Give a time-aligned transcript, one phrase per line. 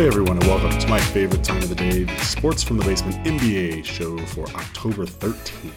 [0.00, 2.84] day, everyone, and welcome to my favorite time of the day, the Sports from the
[2.86, 5.72] Basement NBA show for October 13th.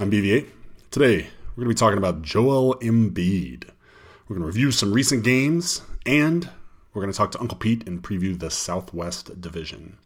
[0.00, 0.48] I'm BVA.
[0.90, 3.68] Today, we're going to be talking about Joel Embiid.
[4.26, 6.50] We're going to review some recent games, and
[6.92, 9.96] we're going to talk to Uncle Pete and preview the Southwest Division.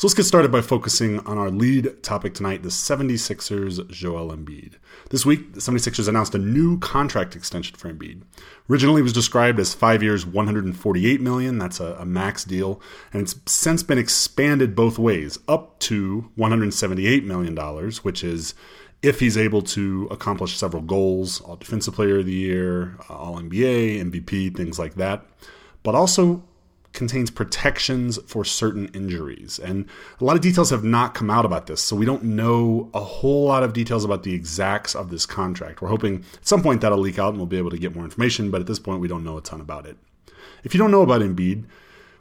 [0.00, 4.76] So let's get started by focusing on our lead topic tonight the 76ers Joel Embiid.
[5.10, 8.22] This week, the 76ers announced a new contract extension for Embiid.
[8.70, 11.58] Originally, it was described as five years, 148 million.
[11.58, 12.80] That's a, a max deal,
[13.12, 18.54] and it's since been expanded both ways, up to 178 million dollars, which is
[19.02, 24.02] if he's able to accomplish several goals, All Defensive Player of the Year, All NBA,
[24.10, 25.26] MVP, things like that,
[25.82, 26.42] but also
[26.92, 29.58] contains protections for certain injuries.
[29.58, 29.86] And
[30.20, 33.00] a lot of details have not come out about this, so we don't know a
[33.00, 35.80] whole lot of details about the exacts of this contract.
[35.80, 38.04] We're hoping at some point that'll leak out and we'll be able to get more
[38.04, 39.96] information, but at this point we don't know a ton about it.
[40.64, 41.64] If you don't know about Embiid,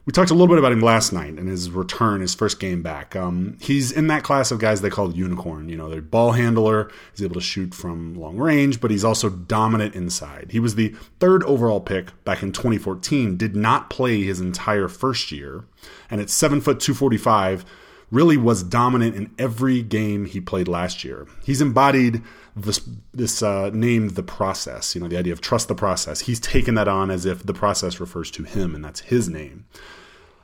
[0.09, 2.81] we talked a little bit about him last night and his return, his first game
[2.81, 3.15] back.
[3.15, 5.69] Um, he's in that class of guys they call unicorn.
[5.69, 6.91] You know, they're ball handler.
[7.11, 10.47] He's able to shoot from long range, but he's also dominant inside.
[10.49, 13.37] He was the third overall pick back in 2014.
[13.37, 15.65] Did not play his entire first year,
[16.09, 17.63] and at seven foot 245
[18.09, 21.27] really was dominant in every game he played last year.
[21.43, 22.23] He's embodied
[22.55, 22.81] this
[23.13, 24.95] this uh, name the process.
[24.95, 26.21] You know, the idea of trust the process.
[26.21, 29.65] He's taken that on as if the process refers to him, and that's his name.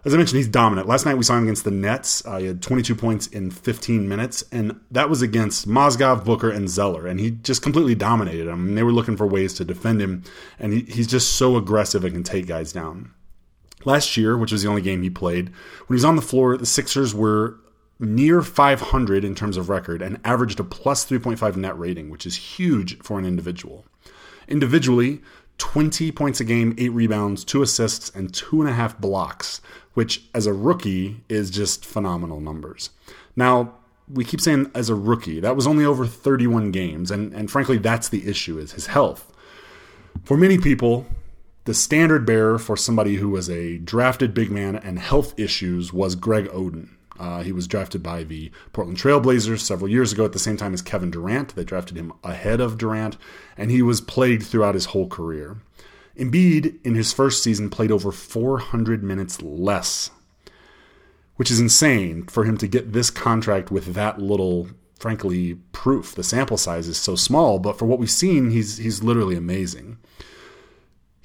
[0.06, 0.88] As I mentioned, he's dominant.
[0.88, 2.24] Last night we saw him against the Nets.
[2.26, 6.70] Uh, he had 22 points in 15 minutes, and that was against Mozgov, Booker, and
[6.70, 8.76] Zeller, and he just completely dominated them.
[8.76, 10.24] They were looking for ways to defend him,
[10.60, 13.12] and he, he's just so aggressive and can take guys down.
[13.84, 16.56] Last year, which was the only game he played, when he was on the floor,
[16.56, 17.60] the Sixers were
[18.00, 22.36] near 500 in terms of record and averaged a plus 3.5 net rating, which is
[22.36, 23.86] huge for an individual.
[24.48, 25.22] Individually,
[25.58, 29.62] 20 points a game, 8 rebounds, 2 assists, and 2.5 blocks,
[29.94, 32.90] which as a rookie is just phenomenal numbers.
[33.36, 33.76] Now,
[34.12, 37.78] we keep saying as a rookie, that was only over 31 games, and, and frankly,
[37.78, 39.32] that's the issue is his health.
[40.24, 41.06] For many people,
[41.66, 46.16] the standard bearer for somebody who was a drafted big man and health issues was
[46.16, 46.90] Greg Oden.
[47.20, 50.74] Uh, he was drafted by the Portland Trailblazers several years ago at the same time
[50.74, 51.56] as Kevin Durant.
[51.56, 53.18] They drafted him ahead of Durant,
[53.58, 55.58] and he was plagued throughout his whole career.
[56.18, 60.12] Embiid, in his first season, played over 400 minutes less,
[61.36, 64.68] which is insane for him to get this contract with that little,
[65.00, 66.16] frankly, proof.
[66.16, 69.98] The sample size is so small, but for what we've seen, he's he's literally amazing.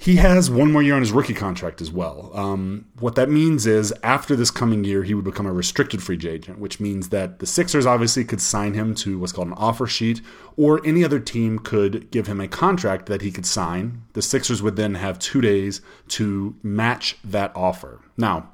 [0.03, 2.31] He has one more year on his rookie contract as well.
[2.33, 6.19] Um, what that means is after this coming year, he would become a restricted free
[6.27, 9.87] agent, which means that the Sixers obviously could sign him to what's called an offer
[9.87, 10.22] sheet,
[10.56, 14.05] or any other team could give him a contract that he could sign.
[14.15, 18.00] The Sixers would then have two days to match that offer.
[18.17, 18.49] Now,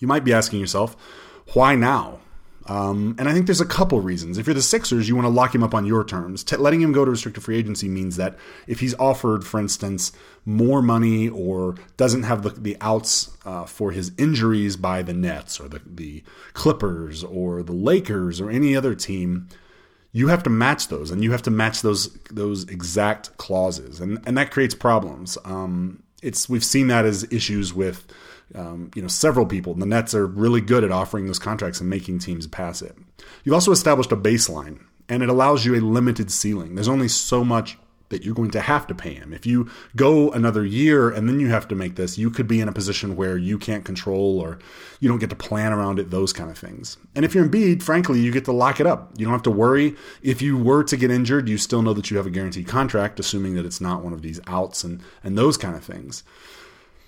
[0.00, 0.96] you might be asking yourself,
[1.52, 2.18] why now?
[2.68, 4.38] Um, and I think there's a couple reasons.
[4.38, 6.42] If you're the Sixers, you want to lock him up on your terms.
[6.42, 10.12] T- letting him go to restricted free agency means that if he's offered, for instance,
[10.44, 15.60] more money or doesn't have the, the outs uh, for his injuries by the Nets
[15.60, 19.48] or the, the Clippers or the Lakers or any other team,
[20.12, 24.00] you have to match those and you have to match those those exact clauses.
[24.00, 25.36] And, and that creates problems.
[25.44, 28.06] Um, it's We've seen that as issues with
[28.54, 29.74] um, you know, several people.
[29.74, 32.96] The Nets are really good at offering those contracts and making teams pass it.
[33.44, 36.74] You've also established a baseline, and it allows you a limited ceiling.
[36.74, 37.76] There's only so much
[38.08, 39.32] that you're going to have to pay him.
[39.32, 42.60] If you go another year and then you have to make this, you could be
[42.60, 44.58] in a position where you can't control or
[45.00, 46.96] you don't get to plan around it, those kind of things.
[47.14, 49.12] And if you're Embiid, frankly, you get to lock it up.
[49.16, 49.96] You don't have to worry.
[50.22, 53.18] If you were to get injured, you still know that you have a guaranteed contract,
[53.18, 56.22] assuming that it's not one of these outs and, and those kind of things.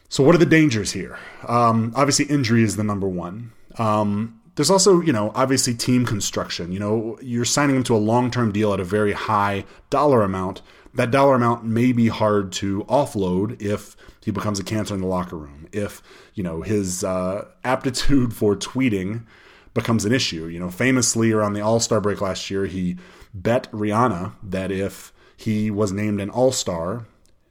[0.08, 1.18] So, what are the dangers here?
[1.46, 3.52] Um, obviously, injury is the number one.
[3.78, 6.72] Um, there's also, you know, obviously team construction.
[6.72, 10.22] You know, you're signing him to a long term deal at a very high dollar
[10.22, 10.62] amount.
[10.94, 15.06] That dollar amount may be hard to offload if he becomes a cancer in the
[15.06, 15.68] locker room.
[15.70, 16.02] If,
[16.34, 19.26] you know, his uh, aptitude for tweeting
[19.74, 20.46] becomes an issue.
[20.46, 22.96] You know, famously around the All Star break last year, he
[23.32, 27.06] bet Rihanna that if he was named an All Star,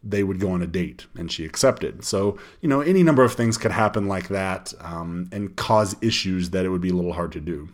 [0.09, 2.03] they would go on a date, and she accepted.
[2.03, 6.51] So, you know, any number of things could happen like that um, and cause issues
[6.51, 7.69] that it would be a little hard to do.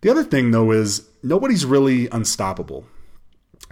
[0.00, 2.86] The other thing, though, is nobody's really unstoppable.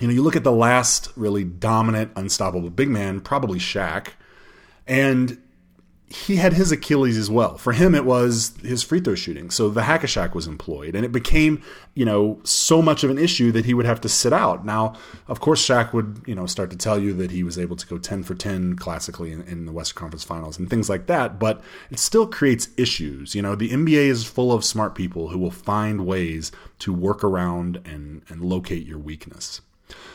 [0.01, 4.09] You know, you look at the last really dominant, unstoppable big man, probably Shaq,
[4.87, 5.41] and
[6.11, 7.59] he had his Achilles as well.
[7.59, 9.51] For him, it was his free throw shooting.
[9.51, 11.63] So the hack Shaq was employed, and it became,
[11.95, 14.65] you know, so much of an issue that he would have to sit out.
[14.65, 14.95] Now,
[15.27, 17.87] of course, Shaq would, you know, start to tell you that he was able to
[17.87, 21.39] go 10 for 10 classically in, in the Western Conference Finals and things like that,
[21.39, 23.35] but it still creates issues.
[23.35, 27.23] You know, the NBA is full of smart people who will find ways to work
[27.23, 29.61] around and, and locate your weakness.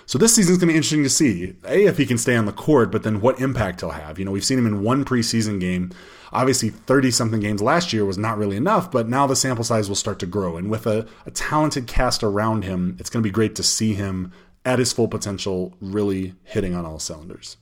[0.06, 1.56] So this season's going to be interesting to see.
[1.66, 4.20] A, if he can stay on the court, but then what impact he'll have.
[4.20, 5.92] You know, we've seen him in one preseason game.
[6.32, 9.88] Obviously, 30 something games last year was not really enough, but now the sample size
[9.88, 10.58] will start to grow.
[10.58, 13.94] And with a, a talented cast around him, it's going to be great to see
[13.94, 14.32] him
[14.66, 17.58] at his full potential, really hitting on all cylinders.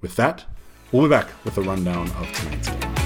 [0.00, 0.44] With that,
[0.92, 3.03] we'll be back with a rundown of tonight's games.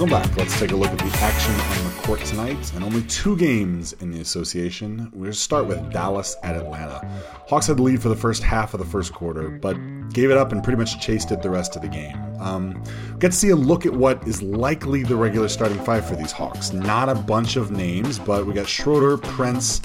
[0.00, 0.34] Welcome back.
[0.34, 2.72] Let's take a look at the action on the court tonight.
[2.74, 5.10] And only two games in the association.
[5.10, 7.06] Going start with Dallas at Atlanta.
[7.46, 9.74] Hawks had the lead for the first half of the first quarter, but
[10.14, 12.16] gave it up and pretty much chased it the rest of the game.
[12.40, 12.82] Um,
[13.18, 16.32] get to see a look at what is likely the regular starting five for these
[16.32, 16.72] Hawks.
[16.72, 19.80] Not a bunch of names, but we got Schroeder, Prince,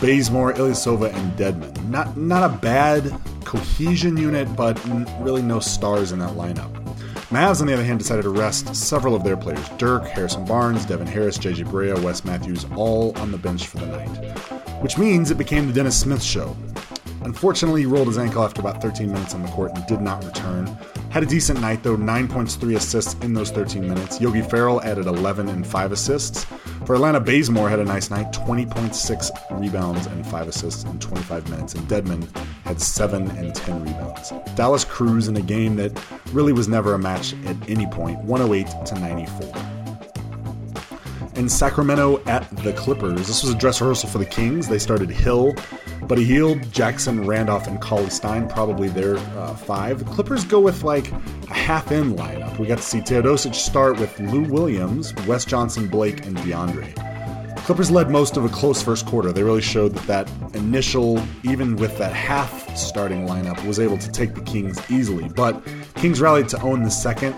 [0.00, 1.90] Bazemore, Ilyasova, and Dedmon.
[1.90, 3.14] Not not a bad
[3.44, 4.82] cohesion unit, but
[5.20, 6.81] really no stars in that lineup.
[7.32, 10.84] Mavs, on the other hand, decided to rest several of their players Dirk, Harrison Barnes,
[10.84, 14.14] Devin Harris, JJ Barea, Wes Matthews, all on the bench for the night.
[14.82, 16.54] Which means it became the Dennis Smith show.
[17.22, 20.22] Unfortunately, he rolled his ankle after about 13 minutes on the court and did not
[20.26, 20.66] return.
[21.08, 24.20] Had a decent night though, 9 points, 3 assists in those 13 minutes.
[24.20, 26.44] Yogi Ferrell added 11 and 5 assists.
[26.86, 31.74] For Atlanta, Bazemore had a nice night, 20.6 rebounds and 5 assists in 25 minutes,
[31.74, 32.28] and Dedmon
[32.64, 34.32] had 7 and 10 rebounds.
[34.56, 35.92] Dallas cruised in a game that
[36.32, 39.81] really was never a match at any point, 108 to 94
[41.42, 43.26] in Sacramento at the Clippers.
[43.26, 44.68] This was a dress rehearsal for the Kings.
[44.68, 45.54] They started Hill,
[46.06, 49.98] Buddy Hield, Jackson, Randolph, and Cauley-Stein, probably their uh, five.
[49.98, 52.56] The Clippers go with like a half in lineup.
[52.60, 56.94] We got to see Teodosic start with Lou Williams, Wes Johnson, Blake, and DeAndre.
[57.64, 59.32] Clippers led most of a close first quarter.
[59.32, 64.10] They really showed that that initial, even with that half starting lineup, was able to
[64.12, 65.28] take the Kings easily.
[65.28, 65.60] But
[66.02, 67.32] Kings rallied to own the second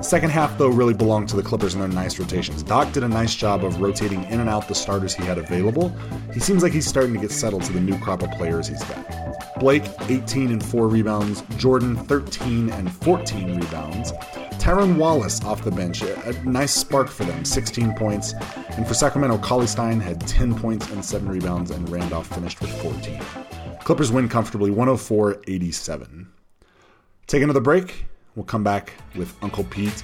[0.00, 2.62] Second half, though, really belonged to the Clippers and their nice rotations.
[2.62, 5.88] Doc did a nice job of rotating in and out the starters he had available.
[6.32, 8.84] He seems like he's starting to get settled to the new crop of players he's
[8.84, 9.58] got.
[9.58, 11.42] Blake, 18 and 4 rebounds.
[11.56, 14.12] Jordan, 13 and 14 rebounds.
[14.60, 18.34] Tyrone Wallace off the bench, a, nice spark for them, 16 points.
[18.76, 23.20] And for Sacramento, Cauley-Stein had 10 points and 7 rebounds, and Randolph finished with 14.
[23.80, 26.28] Clippers win comfortably, 104 87.
[27.26, 28.06] Take another break.
[28.36, 30.00] We'll come back with Uncle Pete.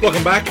[0.00, 0.46] Welcome back.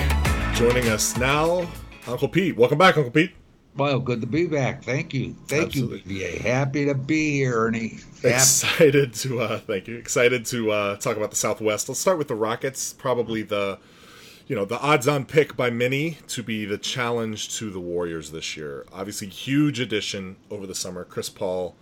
[0.55, 1.65] Joining us now,
[2.05, 2.57] Uncle Pete.
[2.57, 3.31] Welcome back, Uncle Pete.
[3.75, 4.83] Well, good to be back.
[4.83, 5.35] Thank you.
[5.47, 6.13] Thank Absolutely.
[6.13, 6.43] you, BA.
[6.43, 7.99] Happy to be here, Ernie.
[8.23, 9.95] Excited to uh thank you.
[9.95, 11.87] Excited to uh talk about the Southwest.
[11.87, 13.79] Let's start with the Rockets, probably the
[14.47, 18.31] you know, the odds on pick by many to be the challenge to the Warriors
[18.31, 18.85] this year.
[18.91, 21.75] Obviously huge addition over the summer, Chris Paul.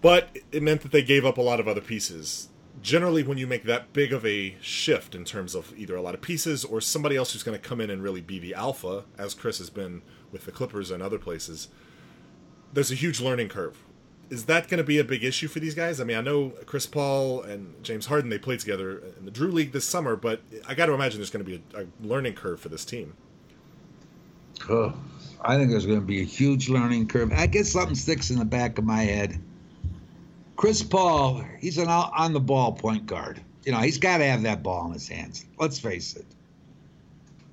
[0.00, 2.48] But it meant that they gave up a lot of other pieces.
[2.82, 6.14] Generally, when you make that big of a shift in terms of either a lot
[6.14, 9.04] of pieces or somebody else who's going to come in and really be the alpha,
[9.16, 10.02] as Chris has been
[10.34, 11.68] with the Clippers and other places,
[12.74, 13.82] there's a huge learning curve.
[14.28, 16.00] Is that going to be a big issue for these guys?
[16.00, 19.50] I mean, I know Chris Paul and James Harden they played together in the Drew
[19.50, 22.34] League this summer, but I got to imagine there's going to be a, a, learning
[22.34, 23.14] curve for this team.
[24.68, 24.92] Oh,
[25.40, 27.32] I think there's going to be a huge learning curve.
[27.32, 29.38] I guess something sticks in the back of my head.
[30.56, 33.40] Chris Paul, he's an on the ball point guard.
[33.64, 35.44] You know, he's got to have that ball in his hands.
[35.58, 36.26] Let's face it.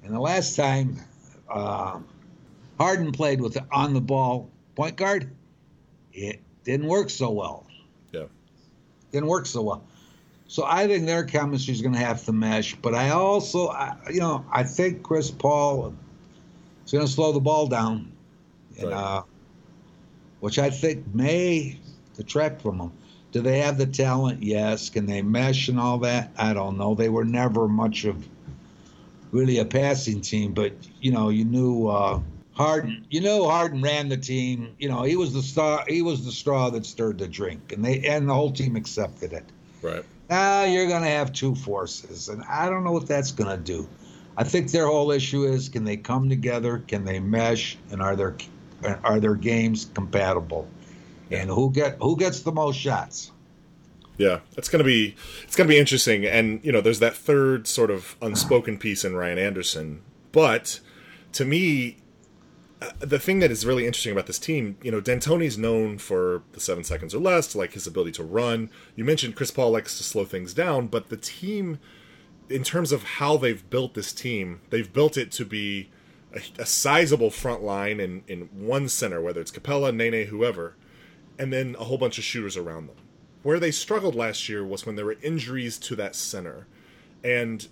[0.03, 1.00] And the last time
[1.51, 2.00] uh,
[2.81, 5.29] Harden played with on the ball point guard.
[6.13, 7.67] It didn't work so well.
[8.11, 8.25] Yeah.
[9.11, 9.83] Didn't work so well.
[10.47, 12.73] So I think their chemistry is going to have to mesh.
[12.75, 15.93] But I also, I, you know, I think Chris Paul
[16.83, 18.11] is going to slow the ball down,
[18.79, 18.93] and, right.
[18.93, 19.23] uh,
[20.39, 21.79] which I think may
[22.17, 22.91] detract from them.
[23.31, 24.41] Do they have the talent?
[24.41, 24.89] Yes.
[24.89, 26.31] Can they mesh and all that?
[26.35, 26.95] I don't know.
[26.95, 28.27] They were never much of
[29.31, 32.19] really a passing team, but you know, you knew uh,
[32.53, 34.75] Harden, you know, Harden ran the team.
[34.77, 35.86] You know, he was the star.
[35.88, 39.34] He was the straw that stirred the drink, and they and the whole team accepted
[39.34, 39.46] it.
[39.81, 40.03] Right.
[40.29, 43.62] Now you're going to have two forces, and I don't know what that's going to
[43.62, 43.88] do.
[44.38, 48.15] I think their whole issue is can they come together, can they mesh, and are
[48.15, 48.36] their
[49.03, 50.67] are their games compatible,
[51.29, 53.31] and who get who gets the most shots.
[54.17, 57.91] Yeah, it's gonna be it's gonna be interesting, and you know, there's that third sort
[57.91, 60.79] of unspoken piece in Ryan Anderson, but
[61.34, 61.98] to me,
[63.00, 66.59] the thing that is really interesting about this team, you know, D'Antoni's known for the
[66.59, 68.69] seven seconds or less, like his ability to run.
[68.95, 71.79] You mentioned Chris Paul likes to slow things down, but the team,
[72.50, 75.91] in terms of how they've built this team, they've built it to be
[76.33, 80.75] a, a sizable front line in, in one center, whether it's Capela, Nene, whoever,
[81.38, 82.95] and then a whole bunch of shooters around them.
[83.43, 86.67] Where they struggled last year was when there were injuries to that center.
[87.23, 87.67] And,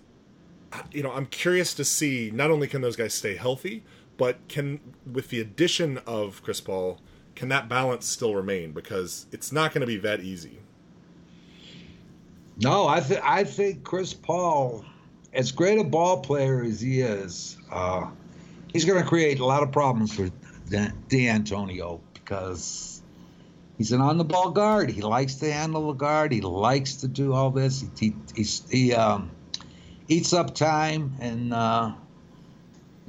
[0.91, 3.83] you know, I'm curious to see not only can those guys stay healthy,
[4.19, 6.99] but can, with the addition of Chris Paul,
[7.35, 8.73] can that balance still remain?
[8.73, 10.59] Because it's not going to be that easy.
[12.61, 14.83] No, I, th- I think Chris Paul,
[15.33, 18.09] as great a ball player as he is, uh,
[18.73, 20.29] he's going to create a lot of problems for
[21.07, 23.01] D'Antonio because
[23.77, 24.91] he's an on the ball guard.
[24.91, 26.33] He likes to handle the guard.
[26.33, 27.85] He likes to do all this.
[27.97, 29.31] He he, he um,
[30.09, 31.93] eats up time, and uh,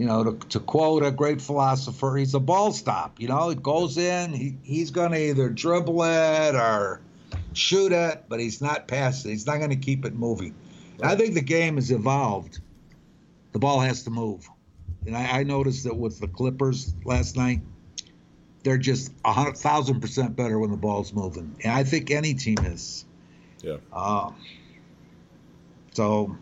[0.00, 3.20] you know, to, to quote a great philosopher, he's a ball stop.
[3.20, 4.32] You know, it goes in.
[4.32, 7.02] He he's going to either dribble it or
[7.52, 9.32] shoot it, but he's not passing.
[9.32, 10.54] He's not going to keep it moving.
[11.02, 12.60] I think the game has evolved.
[13.52, 14.48] The ball has to move.
[15.06, 17.60] And I, I noticed that with the Clippers last night,
[18.62, 21.56] they're just a thousand percent better when the ball's moving.
[21.62, 23.04] And I think any team is.
[23.62, 23.76] Yeah.
[23.92, 24.30] Uh,
[25.92, 26.38] so,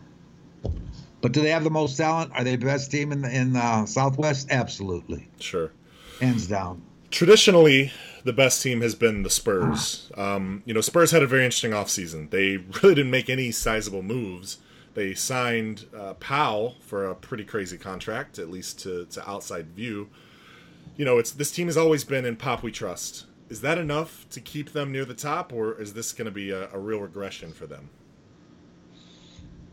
[1.21, 2.31] but do they have the most talent?
[2.33, 4.47] Are they the best team in the in the Southwest?
[4.49, 5.27] Absolutely.
[5.39, 5.71] Sure.
[6.19, 6.81] Hands down.
[7.11, 7.91] Traditionally,
[8.23, 10.11] the best team has been the Spurs.
[10.15, 12.29] Um, you know, Spurs had a very interesting offseason.
[12.29, 14.57] They really didn't make any sizable moves.
[14.93, 20.09] They signed uh, Powell for a pretty crazy contract, at least to, to outside view.
[20.97, 23.25] You know, it's this team has always been in Pop We Trust.
[23.49, 26.51] Is that enough to keep them near the top, or is this going to be
[26.51, 27.89] a, a, real regression for them?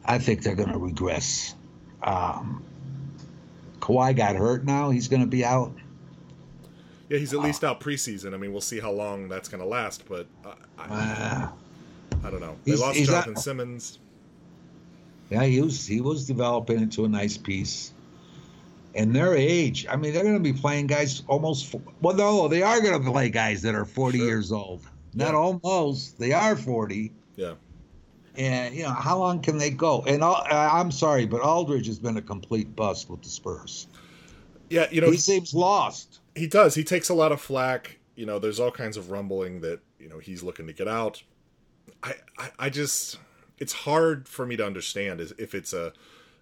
[0.07, 1.55] I think they're going to regress.
[2.03, 2.65] Um,
[3.81, 5.73] Kawhi got hurt now; he's going to be out.
[7.09, 8.35] Yeah, he's at least out preseason.
[8.35, 11.49] I mean, we'll see how long that's going to last, but uh, I, uh,
[12.25, 12.57] I, don't know.
[12.65, 13.99] They lost Jonathan not, Simmons.
[15.31, 17.93] Yeah, he was he was developing into a nice piece.
[18.95, 21.75] And their age, I mean, they're going to be playing guys almost.
[22.01, 24.27] Well, no, they are going to play guys that are 40 sure.
[24.27, 24.81] years old.
[25.15, 25.39] Not yeah.
[25.39, 26.19] almost.
[26.19, 27.13] They are 40.
[27.37, 27.55] Yeah.
[28.37, 30.02] And you know how long can they go?
[30.07, 33.87] And I'm sorry, but Aldridge has been a complete bust with the Spurs.
[34.69, 36.21] Yeah, you know he seems lost.
[36.35, 36.75] He does.
[36.75, 37.99] He takes a lot of flack.
[38.14, 41.23] You know, there's all kinds of rumbling that you know he's looking to get out.
[42.02, 43.19] I, I, I just
[43.59, 45.93] it's hard for me to understand is if it's a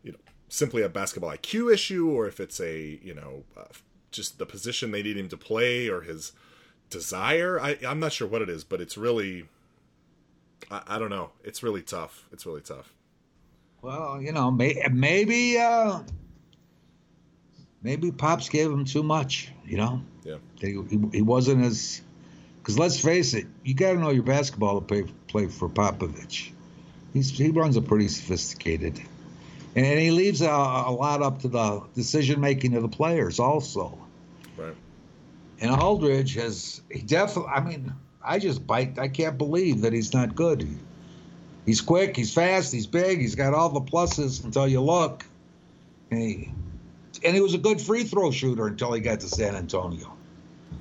[0.02, 3.64] you know simply a basketball IQ issue or if it's a you know uh,
[4.10, 6.32] just the position they need him to play or his
[6.90, 7.60] desire.
[7.60, 9.44] I I'm not sure what it is, but it's really
[10.71, 11.30] I, I don't know.
[11.42, 12.26] It's really tough.
[12.33, 12.92] It's really tough.
[13.83, 16.00] Well, you know, may, maybe uh,
[17.83, 19.52] maybe pops gave him too much.
[19.64, 20.02] You know.
[20.25, 20.37] Yeah.
[20.59, 22.00] He, he, he wasn't as
[22.64, 26.50] because let's face it, you got to know your basketball to play play for Popovich.
[27.12, 28.99] He's, he runs a pretty sophisticated,
[29.76, 33.38] and, and he leaves a, a, lot up to the decision making of the players
[33.38, 33.99] also.
[34.56, 34.75] Right.
[35.61, 37.52] And Aldridge has he definitely.
[37.52, 37.92] I mean,
[38.24, 38.98] I just bite.
[38.98, 40.66] I can't believe that he's not good.
[41.66, 42.16] He's quick.
[42.16, 42.72] He's fast.
[42.72, 43.20] He's big.
[43.20, 45.24] He's got all the pluses until you look.
[46.10, 46.52] And he,
[47.24, 50.12] and he was a good free throw shooter until he got to San Antonio.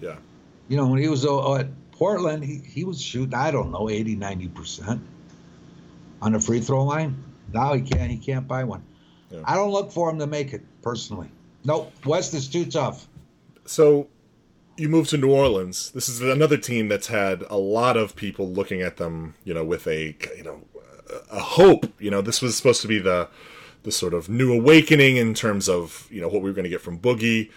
[0.01, 0.17] Yeah.
[0.67, 3.89] You know, when he was uh, at Portland, he, he was shooting, I don't know,
[3.89, 5.00] 80, 90%
[6.21, 7.23] on the free throw line.
[7.53, 8.12] Now he can't.
[8.12, 8.83] He can't buy one.
[9.29, 9.41] Yeah.
[9.45, 11.29] I don't look for him to make it personally.
[11.63, 11.91] Nope.
[12.05, 13.07] West is too tough.
[13.65, 14.07] So
[14.77, 15.92] you move to New Orleans.
[15.92, 19.63] This is another team that's had a lot of people looking at them, you know,
[19.63, 20.62] with a you know
[21.32, 21.86] a hope.
[22.00, 23.30] You know, this was supposed to be the
[23.84, 26.70] the sort of new awakening in terms of you know what we were going to
[26.70, 27.50] get from Boogie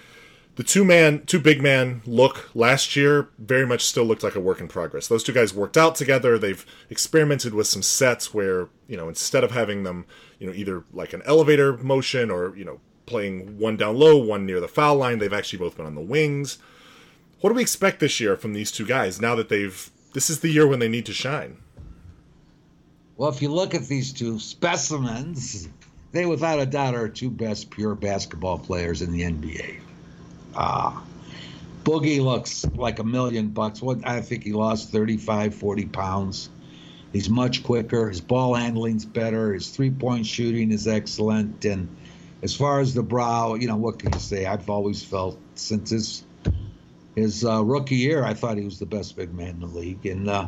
[0.57, 4.41] the two man, two big man look last year very much still looked like a
[4.41, 5.07] work in progress.
[5.07, 6.39] Those two guys worked out together.
[6.39, 10.07] They've experimented with some sets where you know instead of having them,
[10.39, 14.47] you know, either like an elevator motion or you know playing one down low, one
[14.47, 16.59] near the foul line, they've actually both been on the wings.
[17.41, 19.91] What do we expect this year from these two guys now that they've?
[20.15, 21.59] This is the year when they need to shine.
[23.17, 25.69] Well, if you look at these two specimens,
[26.13, 29.81] they without a doubt are two best pure basketball players in the NBA.
[30.55, 31.05] Ah.
[31.85, 33.81] Boogie looks like a million bucks.
[33.81, 36.49] What I think he lost 35, 40 pounds.
[37.13, 38.09] He's much quicker.
[38.09, 39.55] His ball handling's better.
[39.55, 41.65] His three point shooting is excellent.
[41.65, 41.89] And
[42.43, 44.47] as far as the brow, you know, what can you say?
[44.47, 46.25] I've always felt since his
[47.17, 50.05] his uh, rookie year, I thought he was the best big man in the league.
[50.07, 50.47] And uh,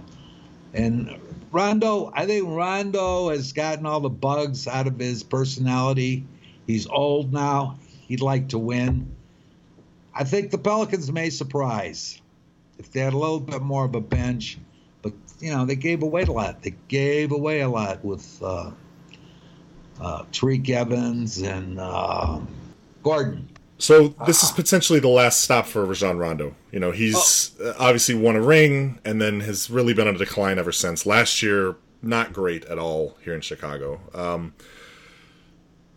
[0.74, 1.18] and
[1.50, 6.24] Rondo, I think Rondo has gotten all the bugs out of his personality.
[6.66, 7.78] He's old now.
[8.06, 9.10] He'd like to win.
[10.14, 12.20] I think the Pelicans may surprise
[12.78, 14.58] if they had a little bit more of a bench.
[15.00, 16.62] But you know, they gave away a lot.
[16.62, 18.72] They gave away a lot with uh,
[20.00, 22.40] uh, Tyreke Evans and uh,
[23.02, 23.48] Gordon.
[23.78, 26.54] So this is potentially the last stop for Rajon Rondo.
[26.72, 27.74] You know, he's oh.
[27.78, 31.06] obviously won a ring and then has really been on a decline ever since.
[31.06, 34.00] Last year, not great at all here in Chicago.
[34.12, 34.54] Um,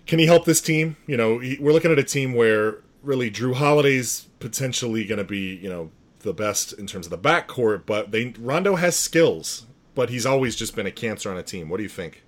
[0.05, 0.95] can he help this team?
[1.07, 5.23] You know, he, we're looking at a team where really Jrue Holiday's potentially going to
[5.23, 9.65] be, you know, the best in terms of the backcourt, but they Rondo has skills,
[9.95, 11.67] but he's always just been a cancer on a team.
[11.67, 12.23] What do you think?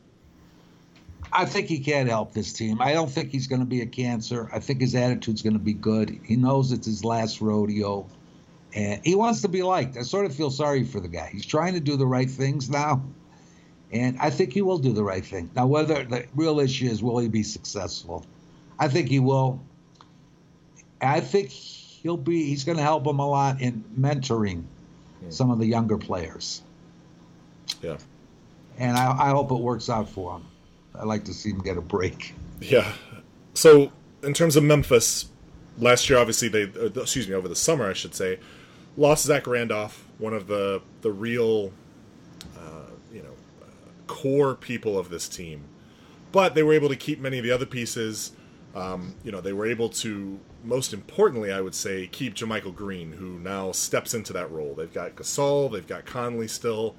[1.35, 2.79] I think he can help this team.
[2.79, 4.49] I don't think he's going to be a cancer.
[4.53, 6.19] I think his attitude's going to be good.
[6.23, 8.07] He knows it's his last rodeo,
[8.73, 9.97] and he wants to be liked.
[9.97, 11.29] I sort of feel sorry for the guy.
[11.31, 13.03] He's trying to do the right things now,
[13.91, 15.49] and I think he will do the right thing.
[15.55, 18.25] Now, whether the real issue is will he be successful,
[18.77, 19.59] I think he will.
[21.01, 22.45] I think he'll be.
[22.45, 24.65] He's going to help him a lot in mentoring
[25.21, 25.29] yeah.
[25.31, 26.61] some of the younger players.
[27.81, 27.97] Yeah.
[28.77, 30.45] And I, I hope it works out for him.
[30.95, 32.33] I like to see him get a break.
[32.61, 32.91] Yeah.
[33.53, 35.25] So in terms of Memphis,
[35.77, 38.39] last year obviously they uh, excuse me over the summer I should say
[38.95, 41.71] lost Zach Randolph, one of the the real
[42.57, 43.33] uh, you know
[44.07, 45.63] core people of this team,
[46.31, 48.33] but they were able to keep many of the other pieces.
[48.75, 53.11] Um, you know they were able to most importantly I would say keep JaMychal Green
[53.11, 54.73] who now steps into that role.
[54.73, 56.95] They've got Gasol, they've got Conley still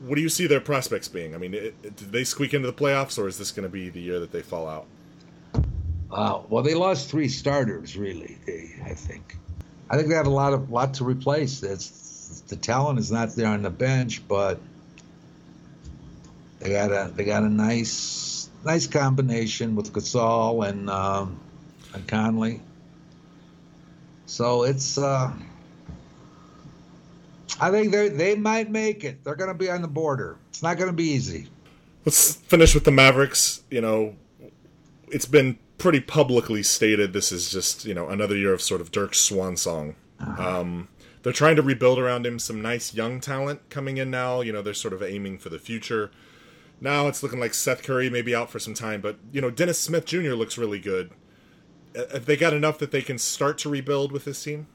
[0.00, 1.34] what do you see their prospects being?
[1.34, 3.72] I mean, it, it, did they squeak into the playoffs, or is this going to
[3.72, 4.86] be the year that they fall out?
[6.10, 8.38] Uh, well, they lost three starters, really.
[8.46, 9.36] They, I think.
[9.90, 11.60] I think they have a lot of lot to replace.
[11.60, 14.60] That's the talent is not there on the bench, but
[16.60, 21.38] they got a they got a nice nice combination with Gasol and um,
[21.92, 22.60] and Conley.
[24.26, 24.96] So it's.
[24.96, 25.32] Uh,
[27.60, 29.22] I think they they might make it.
[29.22, 30.38] They're going to be on the border.
[30.48, 31.48] It's not going to be easy.
[32.04, 33.62] Let's finish with the Mavericks.
[33.70, 34.16] You know,
[35.08, 38.90] it's been pretty publicly stated this is just you know another year of sort of
[38.90, 39.94] Dirk's swan song.
[40.18, 40.60] Uh-huh.
[40.60, 40.88] Um,
[41.22, 42.38] they're trying to rebuild around him.
[42.38, 44.40] Some nice young talent coming in now.
[44.40, 46.10] You know, they're sort of aiming for the future.
[46.80, 49.50] Now it's looking like Seth Curry may be out for some time, but you know
[49.50, 50.32] Dennis Smith Jr.
[50.32, 51.10] looks really good.
[51.94, 54.68] Have they got enough that they can start to rebuild with this team?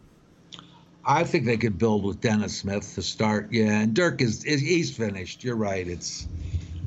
[1.06, 3.52] I think they could build with Dennis Smith to start.
[3.52, 5.44] Yeah, and Dirk is, is he's finished.
[5.44, 5.88] You're right.
[5.88, 6.28] It's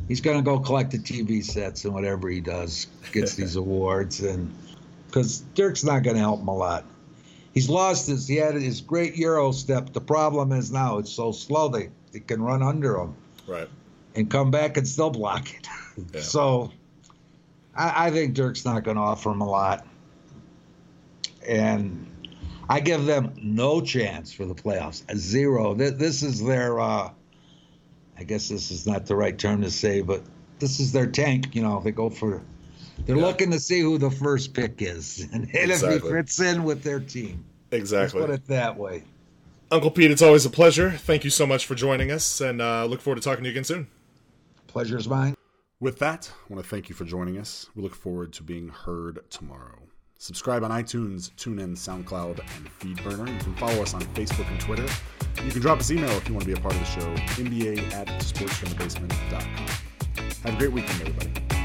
[0.09, 4.21] he's going to go collect the TV sets and whatever he does gets these awards
[4.21, 4.53] and
[5.07, 6.85] because Dirk's not going to help him a lot.
[7.55, 8.27] He's lost his.
[8.27, 9.93] He had his great Euro step.
[9.93, 13.15] The problem is now it's so slow they they can run under him.
[13.47, 13.69] Right.
[14.15, 15.67] And come back and still block it.
[16.15, 16.21] Yeah.
[16.21, 16.71] so
[17.75, 19.85] I, I think Dirk's not going to offer him a lot.
[21.45, 22.07] And
[22.69, 25.03] I give them no chance for the playoffs.
[25.17, 25.75] Zero.
[25.75, 26.79] This is their.
[26.79, 27.11] Uh,
[28.19, 30.23] I guess this is not the right term to say, but
[30.59, 31.55] this is their tank.
[31.55, 32.43] You know, they go for.
[33.07, 33.23] They're yeah.
[33.23, 35.97] looking to see who the first pick is, and, exactly.
[35.97, 37.45] if he fits in with their team.
[37.71, 38.21] Exactly.
[38.21, 39.05] Let's put it that way.
[39.71, 40.91] Uncle Pete, it's always a pleasure.
[40.91, 43.53] Thank you so much for joining us, and uh, look forward to talking to you
[43.53, 43.87] again soon.
[44.67, 45.37] Pleasure is mine.
[45.79, 47.71] With that, I want to thank you for joining us.
[47.75, 49.79] We look forward to being heard tomorrow.
[50.21, 53.33] Subscribe on iTunes, TuneIn, SoundCloud, and FeedBurner.
[53.33, 54.87] You can follow us on Facebook and Twitter.
[55.45, 56.87] You can drop us an email if you want to be a part of the
[56.87, 59.69] show, nba at sportsfromthebasement.com.
[60.43, 61.58] Have a great weekend, everybody.